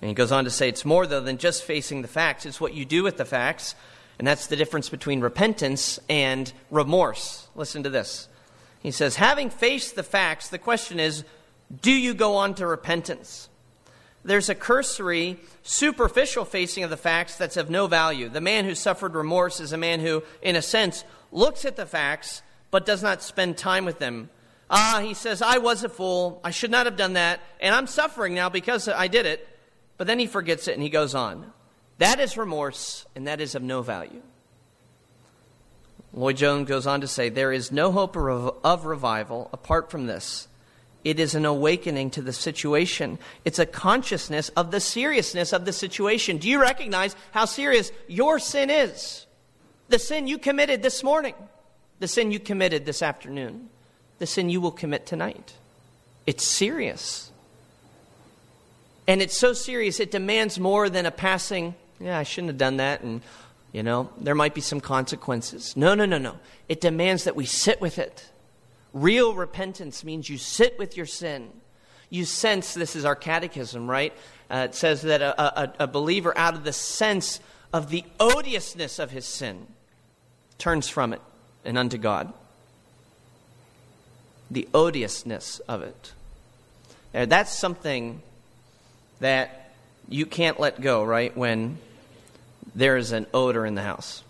[0.00, 2.60] And he goes on to say it's more, though, than just facing the facts, it's
[2.60, 3.74] what you do with the facts.
[4.16, 7.48] And that's the difference between repentance and remorse.
[7.56, 8.28] Listen to this.
[8.80, 11.24] He says, Having faced the facts, the question is,
[11.80, 13.48] do you go on to repentance?
[14.24, 18.28] There's a cursory, superficial facing of the facts that's of no value.
[18.28, 21.86] The man who suffered remorse is a man who, in a sense, looks at the
[21.86, 24.30] facts but does not spend time with them.
[24.70, 26.40] Ah, he says, I was a fool.
[26.42, 27.40] I should not have done that.
[27.60, 29.46] And I'm suffering now because I did it.
[29.98, 31.52] But then he forgets it and he goes on.
[31.98, 34.22] That is remorse, and that is of no value.
[36.12, 40.48] Lloyd Jones goes on to say, There is no hope of revival apart from this.
[41.04, 43.18] It is an awakening to the situation.
[43.44, 46.38] It's a consciousness of the seriousness of the situation.
[46.38, 49.26] Do you recognize how serious your sin is?
[49.90, 51.34] The sin you committed this morning,
[52.00, 53.68] the sin you committed this afternoon,
[54.18, 55.52] the sin you will commit tonight.
[56.26, 57.30] It's serious.
[59.06, 62.78] And it's so serious, it demands more than a passing, yeah, I shouldn't have done
[62.78, 63.20] that, and,
[63.72, 65.76] you know, there might be some consequences.
[65.76, 66.38] No, no, no, no.
[66.68, 68.30] It demands that we sit with it.
[68.94, 71.50] Real repentance means you sit with your sin.
[72.10, 74.12] You sense, this is our catechism, right?
[74.48, 77.40] Uh, it says that a, a, a believer, out of the sense
[77.72, 79.66] of the odiousness of his sin,
[80.58, 81.20] turns from it
[81.64, 82.32] and unto God.
[84.48, 86.12] The odiousness of it.
[87.12, 88.22] Now, that's something
[89.18, 89.72] that
[90.08, 91.78] you can't let go, right, when
[92.76, 94.22] there is an odor in the house.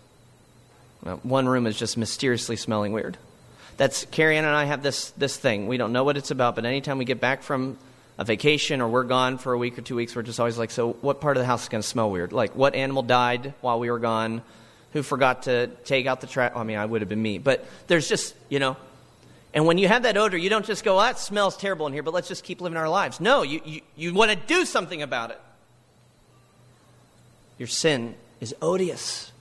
[1.03, 3.17] Well, one room is just mysteriously smelling weird.
[3.77, 5.67] That's Carrie Ann and I have this this thing.
[5.67, 7.77] We don't know what it's about, but anytime we get back from
[8.17, 10.71] a vacation or we're gone for a week or two weeks, we're just always like,
[10.71, 12.31] so what part of the house is going to smell weird?
[12.31, 14.41] Like, what animal died while we were gone?
[14.93, 16.53] Who forgot to take out the trash?
[16.55, 17.37] I mean, I would have been me.
[17.37, 18.77] But there's just, you know,
[19.53, 21.87] and when you have that odor, you don't just go, ah, oh, that smells terrible
[21.87, 23.19] in here, but let's just keep living our lives.
[23.19, 25.41] No, you, you, you want to do something about it.
[27.57, 29.31] Your sin is odious.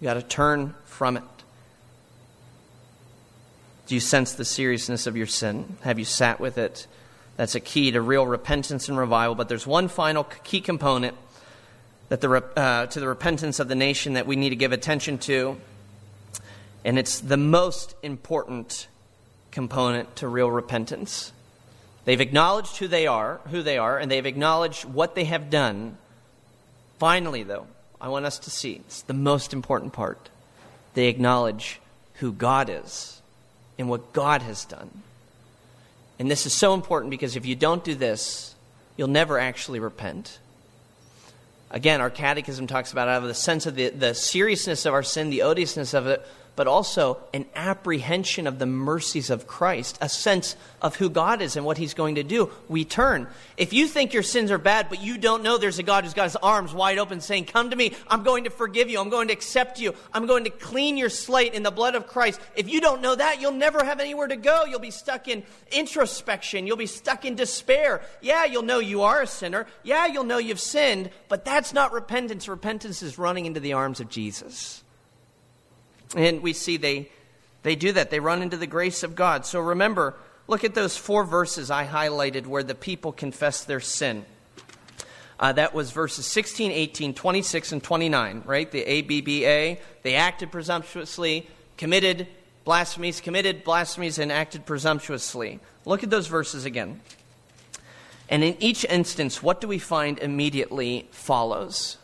[0.00, 1.24] You got to turn from it.
[3.88, 5.78] Do you sense the seriousness of your sin?
[5.80, 6.86] Have you sat with it?
[7.38, 9.34] That's a key to real repentance and revival.
[9.34, 11.16] But there's one final key component
[12.10, 15.16] that the, uh, to the repentance of the nation that we need to give attention
[15.20, 15.58] to,
[16.84, 18.88] and it's the most important
[19.52, 21.32] component to real repentance.
[22.04, 25.96] They've acknowledged who they are, who they are, and they've acknowledged what they have done.
[26.98, 27.66] Finally, though,
[28.02, 30.28] I want us to see it's the most important part.
[30.92, 31.80] They acknowledge
[32.16, 33.17] who God is
[33.78, 35.02] and what God has done.
[36.18, 38.54] And this is so important because if you don't do this,
[38.96, 40.38] you'll never actually repent.
[41.70, 45.02] Again, our catechism talks about out of the sense of the, the seriousness of our
[45.02, 46.26] sin, the odiousness of it,
[46.58, 51.54] but also an apprehension of the mercies of Christ, a sense of who God is
[51.54, 52.50] and what He's going to do.
[52.68, 53.28] We turn.
[53.56, 56.14] If you think your sins are bad, but you don't know there's a God who's
[56.14, 59.08] got His arms wide open saying, Come to me, I'm going to forgive you, I'm
[59.08, 62.40] going to accept you, I'm going to clean your slate in the blood of Christ.
[62.56, 64.64] If you don't know that, you'll never have anywhere to go.
[64.64, 68.02] You'll be stuck in introspection, you'll be stuck in despair.
[68.20, 69.68] Yeah, you'll know you are a sinner.
[69.84, 72.48] Yeah, you'll know you've sinned, but that's not repentance.
[72.48, 74.82] Repentance is running into the arms of Jesus.
[76.16, 77.10] And we see they,
[77.62, 78.10] they do that.
[78.10, 79.44] They run into the grace of God.
[79.44, 80.14] So remember,
[80.46, 84.24] look at those four verses I highlighted where the people confess their sin.
[85.40, 88.70] Uh, that was verses 16, 18, 26, and 29, right?
[88.70, 89.80] The ABBA.
[90.02, 92.26] They acted presumptuously, committed
[92.64, 95.60] blasphemies, committed blasphemies, and acted presumptuously.
[95.84, 97.00] Look at those verses again.
[98.28, 101.97] And in each instance, what do we find immediately follows?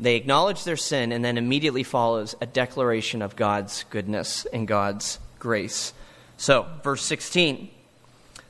[0.00, 5.18] They acknowledge their sin, and then immediately follows a declaration of God's goodness and God's
[5.38, 5.92] grace.
[6.36, 7.70] So, verse 16.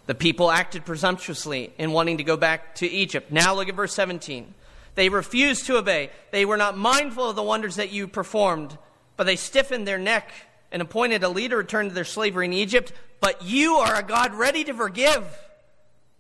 [0.07, 3.31] The people acted presumptuously in wanting to go back to Egypt.
[3.31, 4.55] Now look at verse 17.
[4.95, 6.11] They refused to obey.
[6.33, 8.77] They were not mindful of the wonders that you performed,
[9.17, 10.31] but they stiffened their neck
[10.71, 12.93] and appointed a leader to return to their slavery in Egypt.
[13.21, 15.25] But you are a God ready to forgive,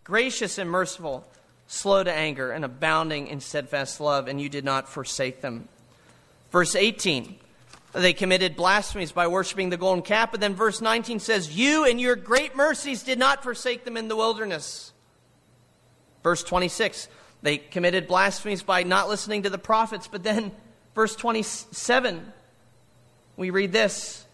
[0.04, 1.26] gracious and merciful
[1.66, 5.68] slow to anger, and abounding in steadfast love, and you did not forsake them.
[6.50, 7.36] Verse 18,
[7.92, 10.30] they committed blasphemies by worshiping the golden calf.
[10.30, 14.08] But then verse 19 says, You and your great mercies did not forsake them in
[14.08, 14.92] the wilderness.
[16.22, 17.08] Verse 26,
[17.42, 20.08] they committed blasphemies by not listening to the prophets.
[20.08, 20.52] But then
[20.94, 22.32] verse 27,
[23.36, 24.24] we read this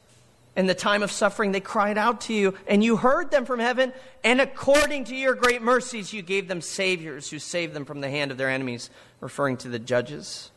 [0.59, 3.61] in the time of suffering, they cried out to you, and you heard them from
[3.61, 3.92] heaven,
[4.24, 8.11] and according to your great mercies, you gave them saviors who saved them from the
[8.11, 8.90] hand of their enemies,
[9.20, 10.50] referring to the judges.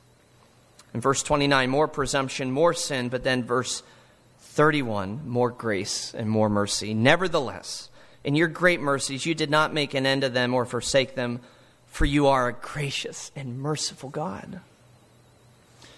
[0.95, 3.83] In verse 29, more presumption, more sin, but then verse
[4.39, 6.95] 31 More grace and more mercy.
[6.95, 7.91] Nevertheless,
[8.23, 11.41] in your great mercies, you did not make an end of them or forsake them,
[11.85, 14.61] for you are a gracious and merciful God.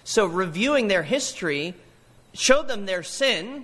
[0.03, 1.73] So, reviewing their history
[2.33, 3.63] showed them their sin,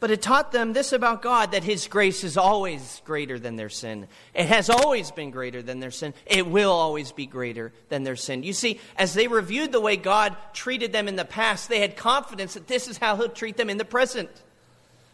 [0.00, 3.68] but it taught them this about God that His grace is always greater than their
[3.68, 4.06] sin.
[4.32, 6.14] It has always been greater than their sin.
[6.26, 8.44] It will always be greater than their sin.
[8.44, 11.96] You see, as they reviewed the way God treated them in the past, they had
[11.96, 14.30] confidence that this is how He'll treat them in the present.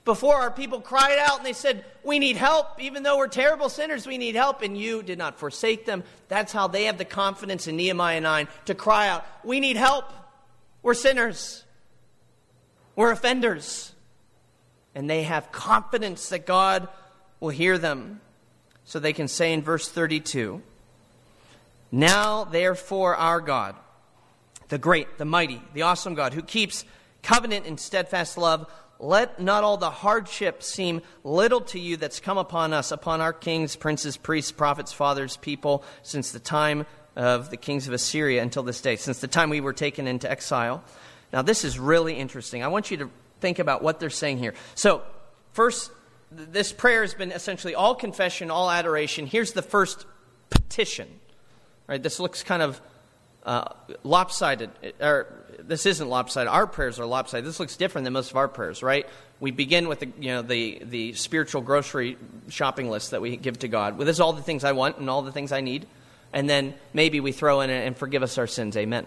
[0.05, 2.78] Before our people cried out and they said, We need help.
[2.78, 4.61] Even though we're terrible sinners, we need help.
[4.61, 6.05] And you did not forsake them.
[6.28, 10.12] That's how they have the confidence in Nehemiah 9 to cry out, We need help.
[10.82, 11.64] We're sinners.
[12.97, 13.93] We're offenders
[14.95, 16.88] and they have confidence that God
[17.40, 18.20] will hear them.
[18.84, 20.62] So they can say in verse 32
[21.90, 23.76] Now, therefore, our God,
[24.68, 26.84] the great, the mighty, the awesome God, who keeps
[27.22, 32.38] covenant and steadfast love, let not all the hardship seem little to you that's come
[32.38, 36.86] upon us, upon our kings, princes, priests, prophets, fathers, people, since the time
[37.16, 40.30] of the kings of Assyria until this day, since the time we were taken into
[40.30, 40.82] exile.
[41.32, 42.62] Now, this is really interesting.
[42.62, 43.11] I want you to
[43.45, 44.55] think about what they're saying here.
[44.74, 45.03] So,
[45.53, 45.90] first,
[46.32, 49.26] this prayer has been essentially all confession, all adoration.
[49.26, 50.07] Here's the first
[50.49, 51.09] petition.
[51.86, 52.03] Right?
[52.03, 52.80] This looks kind of
[53.45, 53.68] uh,
[54.03, 54.70] lopsided.
[54.99, 55.26] Or
[55.59, 56.49] this isn't lopsided.
[56.49, 57.45] Our prayers are lopsided.
[57.45, 59.07] This looks different than most of our prayers, right?
[59.40, 62.16] We begin with the, you know, the, the spiritual grocery
[62.49, 63.99] shopping list that we give to God.
[63.99, 65.86] Well, this is all the things I want and all the things I need.
[66.32, 68.74] And then maybe we throw in and forgive us our sins.
[68.74, 69.07] Amen.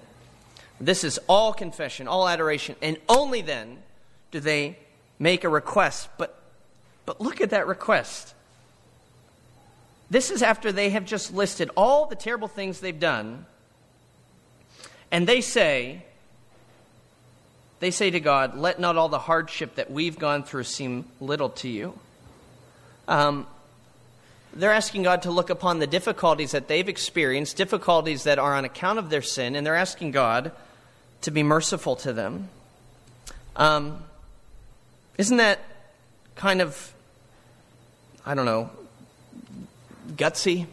[0.79, 2.75] This is all confession, all adoration.
[2.83, 3.79] And only then
[4.31, 4.77] do they
[5.19, 6.09] make a request.
[6.17, 6.39] But,
[7.05, 8.33] but look at that request.
[10.09, 13.45] This is after they have just listed all the terrible things they've done.
[15.11, 16.03] And they say,
[17.79, 21.49] they say to God, Let not all the hardship that we've gone through seem little
[21.49, 21.97] to you.
[23.07, 23.47] Um,
[24.53, 28.65] they're asking God to look upon the difficulties that they've experienced, difficulties that are on
[28.65, 30.51] account of their sin, and they're asking God
[31.21, 32.49] to be merciful to them.
[33.55, 34.03] Um,
[35.17, 35.59] isn't that
[36.35, 36.93] kind of,
[38.25, 38.69] I don't know,
[40.15, 40.67] gutsy?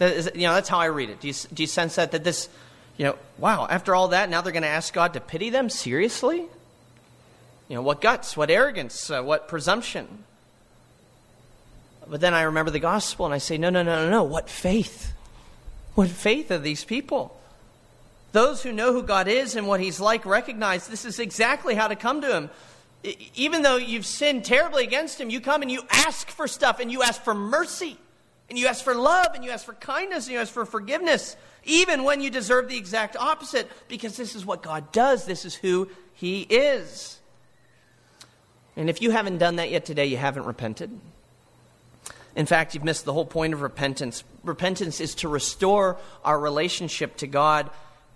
[0.00, 1.20] You know, that's how I read it.
[1.20, 2.10] Do you, do you sense that?
[2.10, 2.48] That this,
[2.96, 5.70] you know, wow, after all that, now they're going to ask God to pity them?
[5.70, 6.38] Seriously?
[7.68, 10.24] You know, what guts, what arrogance, uh, what presumption.
[12.08, 14.24] But then I remember the gospel and I say, no, no, no, no, no.
[14.24, 15.12] What faith?
[15.94, 17.38] What faith of these people?
[18.32, 21.86] Those who know who God is and what He's like recognize this is exactly how
[21.86, 22.50] to come to Him
[23.34, 26.90] even though you've sinned terribly against him, you come and you ask for stuff and
[26.90, 27.98] you ask for mercy
[28.48, 31.36] and you ask for love and you ask for kindness and you ask for forgiveness,
[31.64, 35.24] even when you deserve the exact opposite, because this is what God does.
[35.24, 37.18] This is who he is.
[38.76, 40.90] And if you haven't done that yet today, you haven't repented.
[42.34, 44.24] In fact, you've missed the whole point of repentance.
[44.42, 47.68] Repentance is to restore our relationship to God.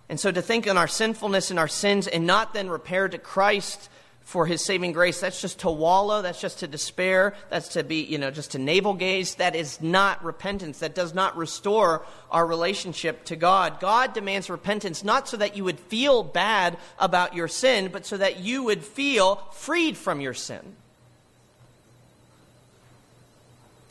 [0.09, 3.18] And so to think on our sinfulness and our sins and not then repair to
[3.18, 3.91] Christ
[4.27, 8.03] for his saving grace, that's just to wallow, that's just to despair, that's to be,
[8.03, 9.37] you know, just to navel gaze.
[9.37, 10.81] That is not repentance.
[10.81, 13.79] That does not restore our relationship to God.
[13.79, 18.16] God demands repentance not so that you would feel bad about your sin, but so
[18.16, 20.74] that you would feel freed from your sin.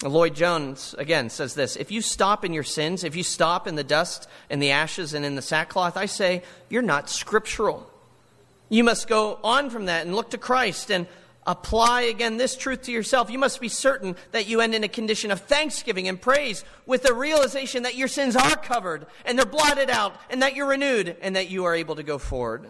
[0.03, 3.75] Lloyd Jones, again, says this If you stop in your sins, if you stop in
[3.75, 7.89] the dust and the ashes and in the sackcloth, I say, you're not scriptural.
[8.69, 11.07] You must go on from that and look to Christ and
[11.47, 13.29] apply again this truth to yourself.
[13.29, 17.03] You must be certain that you end in a condition of thanksgiving and praise with
[17.03, 21.15] the realization that your sins are covered and they're blotted out and that you're renewed
[21.21, 22.65] and that you are able to go forward.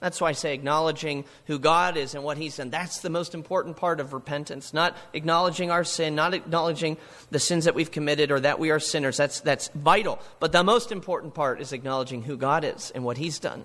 [0.00, 2.68] That's why I say acknowledging who God is and what He's done.
[2.68, 4.74] That's the most important part of repentance.
[4.74, 6.98] Not acknowledging our sin, not acknowledging
[7.30, 9.16] the sins that we've committed or that we are sinners.
[9.16, 10.18] That's, that's vital.
[10.40, 13.64] But the most important part is acknowledging who God is and what He's done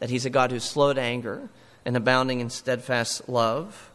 [0.00, 1.48] that he's a God who's slow to anger
[1.84, 3.90] and abounding in steadfast love.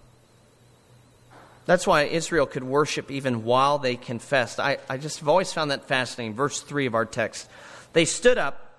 [1.65, 4.59] That's why Israel could worship even while they confessed.
[4.59, 6.33] I, I just have always found that fascinating.
[6.33, 7.47] Verse 3 of our text.
[7.93, 8.73] They stood up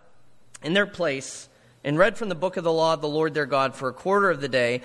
[0.62, 1.48] in their place
[1.84, 3.92] and read from the book of the law of the Lord their God for a
[3.92, 4.82] quarter of the day.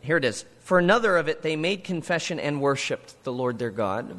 [0.00, 0.44] Here it is.
[0.60, 4.16] For another of it, they made confession and worshiped the Lord their God.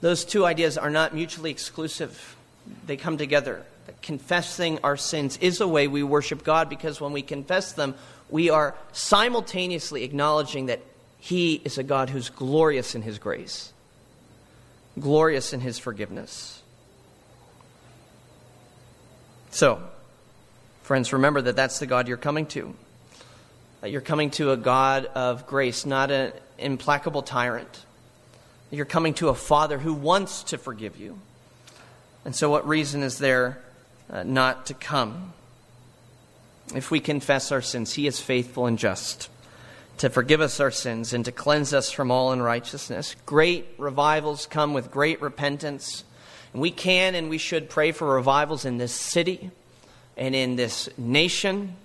[0.00, 2.36] Those two ideas are not mutually exclusive,
[2.86, 3.64] they come together
[4.02, 7.94] confessing our sins is a way we worship God because when we confess them,
[8.30, 10.80] we are simultaneously acknowledging that
[11.18, 13.72] He is a God who's glorious in His grace,
[14.98, 16.62] glorious in His forgiveness.
[19.50, 19.82] So,
[20.82, 22.74] friends, remember that that's the God you're coming to.
[23.80, 27.84] that you're coming to a God of grace, not an implacable tyrant.
[28.70, 31.18] You're coming to a Father who wants to forgive you.
[32.24, 33.58] And so, what reason is there
[34.10, 35.32] uh, not to come?
[36.74, 39.28] If we confess our sins, He is faithful and just
[39.98, 43.16] to forgive us our sins and to cleanse us from all unrighteousness.
[43.26, 46.04] Great revivals come with great repentance.
[46.52, 49.50] And we can and we should pray for revivals in this city
[50.16, 51.76] and in this nation.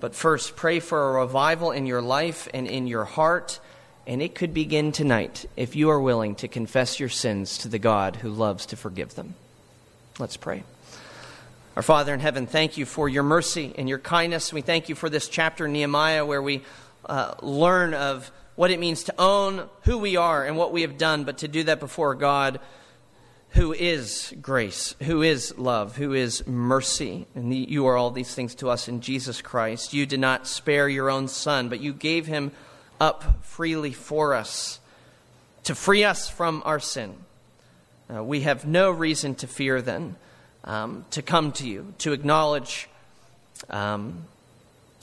[0.00, 3.60] But first, pray for a revival in your life and in your heart.
[4.06, 7.78] And it could begin tonight if you are willing to confess your sins to the
[7.78, 9.36] God who loves to forgive them.
[10.18, 10.62] Let's pray.
[11.74, 14.52] Our Father in heaven, thank you for your mercy and your kindness.
[14.52, 16.62] We thank you for this chapter in Nehemiah where we
[17.06, 20.98] uh, learn of what it means to own who we are and what we have
[20.98, 22.60] done, but to do that before God
[23.50, 27.26] who is grace, who is love, who is mercy.
[27.34, 29.94] And you are all these things to us in Jesus Christ.
[29.94, 32.52] You did not spare your own Son, but you gave him
[33.00, 34.78] up freely for us
[35.64, 37.14] to free us from our sin.
[38.08, 40.16] Uh, we have no reason to fear then,
[40.64, 42.88] um, to come to you, to acknowledge
[43.70, 44.24] um,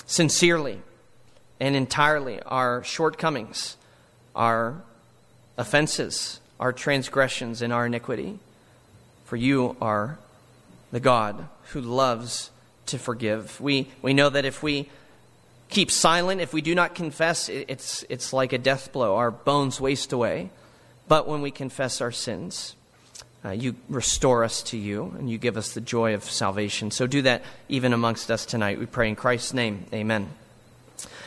[0.05, 0.81] sincerely
[1.59, 3.77] and entirely our shortcomings,
[4.35, 4.81] our
[5.57, 8.39] offenses, our transgressions, and our iniquity.
[9.25, 10.17] For you are
[10.91, 12.51] the God who loves
[12.87, 13.59] to forgive.
[13.61, 14.89] We, we know that if we
[15.69, 19.15] keep silent, if we do not confess, it's, it's like a death blow.
[19.15, 20.49] Our bones waste away.
[21.07, 22.75] But when we confess our sins,
[23.45, 26.91] uh, you restore us to you and you give us the joy of salvation.
[26.91, 28.79] So do that even amongst us tonight.
[28.79, 29.85] We pray in Christ's name.
[29.93, 30.29] Amen.